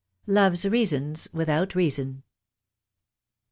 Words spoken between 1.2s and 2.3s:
without reason."